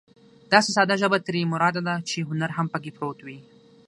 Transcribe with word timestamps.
داسې 0.53 0.69
ساده 0.75 0.95
ژبه 1.01 1.17
ترې 1.27 1.41
مراد 1.53 1.75
ده 1.87 1.95
چې 2.09 2.17
هنر 2.29 2.49
هم 2.57 2.67
پکې 2.73 2.91
پروت 2.97 3.19
وي. 3.23 3.37